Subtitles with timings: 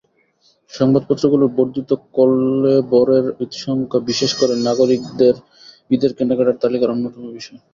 [0.71, 5.35] সংবাদপত্রগুলোর বর্ধিত কলেবরের ঈদসংখ্যা বিশেষ করে নাগরিকদের
[5.91, 7.59] ঈদের কেনাকাটার তালিকার অন্যতম বিষয়।